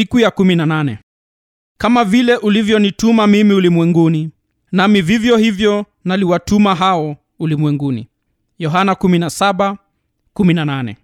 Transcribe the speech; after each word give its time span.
siku 0.00 0.18
ya 0.20 0.28
18 0.30 0.96
kama 1.78 2.04
vile 2.04 2.36
ulivyonituma 2.36 3.26
mimi 3.26 3.54
ulimwenguni 3.54 4.30
nami 4.72 5.02
vivyo 5.02 5.36
hivyo 5.36 5.86
naliwatuma 6.04 6.74
hao 6.74 7.16
ulimwenguni. 7.38 8.08
Yohana 8.58 8.92
17:18 8.92 10.94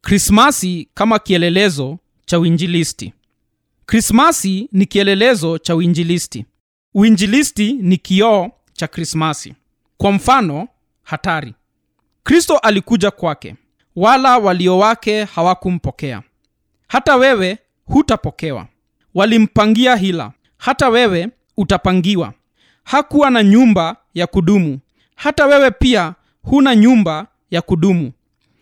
krismasi 0.00 0.88
kama 0.94 1.18
kielelezo 1.18 1.98
cha 2.26 2.38
uinjilisti. 2.38 3.12
Krismasi 3.86 4.68
ni 4.72 4.86
kielelezo 4.86 5.58
cha 5.58 5.76
uinjilisti. 5.76 6.44
Uinjilisti 6.94 7.72
ni 7.72 7.96
kioo 7.96 8.50
cha 8.72 8.86
krismasi. 8.88 9.54
Kwa 9.96 10.12
mfano 10.12 10.68
hatari. 11.02 11.54
Kristo 12.24 12.58
alikuja 12.58 13.10
kwake. 13.10 13.56
Wala 13.96 14.38
walio 14.38 14.78
wake 14.78 15.24
hawakumpokea. 15.24 16.22
Hata 16.88 17.16
wewe 17.16 17.58
hutapokewa. 17.86 18.66
Walimpangia 19.14 19.96
hila. 19.96 20.32
Hata 20.58 20.88
wewe 20.88 21.28
utapangiwa. 21.56 22.32
Hakuwa 22.84 23.30
na 23.30 23.42
nyumba 23.42 23.96
ya 24.14 24.26
kudumu. 24.26 24.78
Hata 25.16 25.46
wewe 25.46 25.70
pia 25.70 26.14
huna 26.42 26.76
nyumba 26.76 27.26
ya 27.50 27.62
kudumu. 27.62 28.12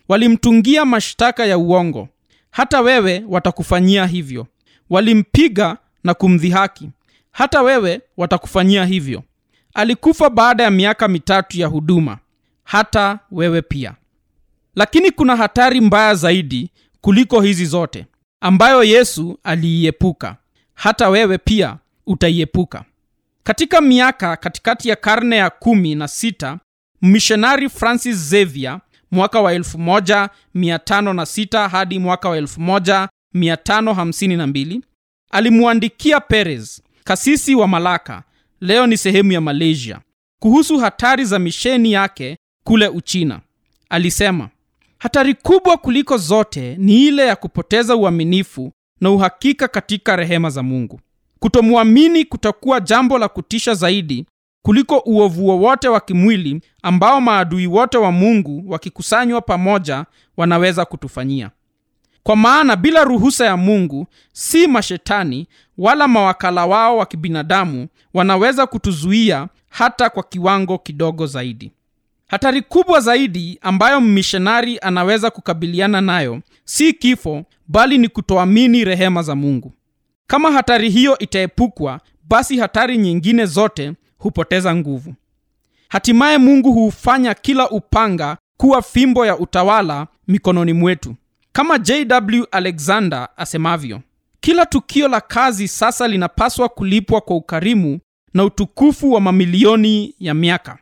Walimtungia 0.09 0.85
mashtaka 0.85 1.47
ya 1.47 1.59
uongo. 1.59 2.09
Hata 2.51 2.81
wewe 2.81 3.25
watakufanyia 3.29 4.07
hivyo. 4.07 4.47
Walimpiga 4.91 5.77
na 6.05 6.15
kumdhihaki. 6.15 6.91
Hata 7.33 7.63
wewe 7.63 8.01
watakufanyia 8.17 8.85
hivyo. 8.85 9.23
Alikufa 9.75 10.31
baada 10.31 10.63
ya 10.63 10.71
miaka 10.71 11.09
mitatu 11.09 11.59
ya 11.61 11.67
huduma. 11.67 12.19
Hata 12.65 13.19
wewe 13.31 13.63
pia. 13.63 13.95
Lakini 14.75 15.11
kuna 15.11 15.37
hatari 15.37 15.81
mbaya 15.81 16.15
zaidi 16.15 16.71
kuliko 17.01 17.41
hizi 17.41 17.67
zote 17.67 18.07
ambayo 18.49 18.85
yesu 18.85 19.39
aliiepuka. 19.45 20.37
Hata 20.75 21.09
wewe 21.09 21.39
pia 21.39 21.77
utaiepuka. 22.07 22.85
Katika 23.43 23.81
miaka 23.81 24.37
katikati 24.37 24.89
ya 24.89 24.97
karne 24.97 25.37
ya 25.37 25.51
kumi 25.51 25.95
na 25.95 26.09
sita 26.09 26.59
mishonari 27.03 27.69
francis 27.69 28.31
xavier 28.31 28.81
mwaka 29.11 29.41
wa 29.41 29.55
1506 29.55 31.69
hadi 31.69 31.99
mwaka 31.99 32.29
wa 32.29 32.41
1552 32.41 34.81
alimwandikia 35.31 36.21
perez 36.21 36.83
kasisi 37.05 37.55
wa 37.55 37.69
malaka 37.69 38.23
leo 38.61 38.87
ni 38.87 38.97
sehemu 38.97 39.33
ya 39.33 39.41
malaysia 39.41 40.01
kuhusu 40.41 40.79
hatari 40.79 41.25
za 41.25 41.39
misheni 41.39 41.93
yake 41.93 42.37
kule 42.65 42.89
uchina. 42.89 43.41
Alisema 43.91 44.49
hatari 45.05 45.35
kubwa 45.35 45.77
kuliko 45.77 46.17
zote 46.17 46.77
ni 46.79 47.05
ile 47.07 47.27
ya 47.27 47.37
kupoteza 47.37 47.97
uaminifu 47.97 48.73
na 49.01 49.11
uhakika 49.11 49.69
katika 49.69 50.17
rehema 50.17 50.51
za 50.51 50.63
mungu. 50.63 51.01
Kutomwamini 51.39 52.25
kutakuwa 52.25 52.81
jambo 52.81 53.19
la 53.19 53.29
kutisha 53.29 53.75
zaidi 53.75 54.27
kuliko 54.63 54.99
uovu 54.99 55.47
wowote 55.49 55.89
wa 55.89 56.01
kimwili 56.01 56.61
ambao 56.83 57.21
maadui 57.21 57.67
wote 57.67 57.99
wa 57.99 58.13
mungu 58.13 58.65
wakikusanywa 58.67 59.41
pamoja 59.41 60.05
wanaweza 60.37 60.85
kutufanyia. 60.85 61.51
Kwa 62.23 62.37
maana 62.37 62.77
bila 62.77 63.05
ruhusa 63.05 63.47
ya 63.47 63.57
mungu 63.57 64.07
si 64.33 64.67
mashetani 64.67 65.47
wala 65.79 66.09
mawakala 66.09 66.67
wao 66.67 66.97
wa 66.97 67.07
kibinadamu 67.07 67.89
wanaweza 68.15 68.67
kutuzuia 68.67 69.49
hata 69.69 70.11
kwa 70.11 70.23
kiwango 70.23 70.79
kidogo 70.79 71.27
zaidi 71.27 71.73
hatari 72.29 72.63
kubwa 72.63 73.01
zaidi 73.01 73.59
ambayo 73.63 74.01
mmishonari 74.01 74.79
anaweza 74.83 75.31
kukabiliana 75.31 76.01
nayo 76.01 76.41
si 76.65 76.93
kifo 76.93 77.45
bali 77.69 77.99
ni 77.99 78.09
kutoamini 78.09 78.85
rehema 78.85 79.23
za 79.23 79.35
mungu. 79.35 79.73
Kama 80.27 80.53
hatari 80.53 80.91
hiyo 80.91 81.19
itaepukwa 81.19 82.01
basi 82.29 82.57
hatari 82.59 82.99
nyingine 82.99 83.47
zote 83.47 83.93
hupoteza 84.19 84.75
nguvu. 84.77 85.15
Hatimaye 85.89 86.39
mungu 86.39 86.73
huufanya 86.73 87.35
kila 87.35 87.71
upanga 87.71 88.37
kuwa 88.57 88.83
fimbo 88.83 89.27
ya 89.27 89.39
utawala 89.39 90.07
mikononi 90.29 90.73
mwetu. 90.73 91.15
Kama 91.53 91.79
jw 91.79 92.43
alexander 92.51 93.29
asemavyo 93.37 94.01
kila 94.41 94.67
tukio 94.67 95.09
la 95.09 95.21
kazi 95.21 95.69
sasa 95.69 96.09
linapaswa 96.09 96.69
kulipwa 96.69 97.21
kwa 97.21 97.37
ukarimu 97.37 97.99
na 98.35 98.45
utukufu 98.45 99.13
wa 99.13 99.21
mamilioni 99.21 100.15
ya 100.21 100.35
miaka. 100.35 100.79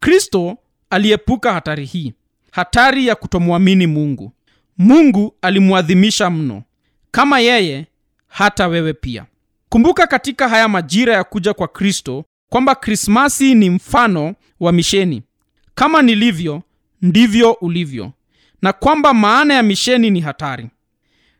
Kristo 0.00 0.56
aliepuka 0.94 1.52
hatari 1.52 1.84
hii 1.84 2.12
hatari 2.50 3.06
ya 3.06 3.14
kutomwamini 3.14 3.86
mungu. 3.86 4.32
Mungu 4.78 5.34
alimwadhimisha 5.42 6.30
mno. 6.30 6.62
Kama 7.10 7.40
yeye 7.40 7.86
hata 8.28 8.68
wewe 8.68 8.92
pia. 8.92 9.24
Kumbuka 9.68 10.06
katika 10.06 10.48
haya 10.48 10.68
majira 10.68 11.14
ya 11.14 11.24
kuja 11.24 11.54
kwa 11.54 11.68
kristo 11.68 12.24
kwamba 12.48 12.74
krismasi 12.74 13.54
ni 13.54 13.70
mfano 13.70 14.34
wa 14.60 14.72
misheni. 14.72 15.22
Kama 15.74 16.02
nilivyo 16.02 16.62
ndivyo 17.02 17.52
ulivyo. 17.52 18.12
Na 18.62 18.72
kwamba 18.72 19.14
maana 19.14 19.54
ya 19.54 19.62
misheni 19.62 20.10
ni 20.10 20.20
hatari. 20.20 20.68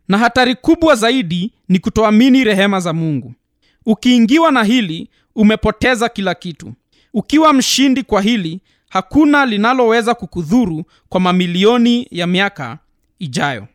Na 0.08 0.18
hatari 0.18 0.54
kubwa 0.54 0.94
zaidi 0.94 1.52
ni 1.68 1.78
kutoamini 1.78 2.44
rehema 2.44 2.80
za 2.80 2.92
mungu. 2.92 3.34
Ukiingiwa 3.86 4.50
na 4.52 4.62
hili 4.64 5.08
umepoteza 5.34 6.08
kila 6.08 6.34
kitu. 6.34 6.72
Ukiwa 7.12 7.52
mshindi 7.52 8.02
kwa 8.02 8.22
hili 8.22 8.60
hakuna 8.94 9.46
linaloweza 9.46 10.14
kukudhuru 10.14 10.84
kwa 11.08 11.20
mamilioni 11.20 12.08
ya 12.10 12.26
miaka 12.26 12.78
ijayo 13.18 13.66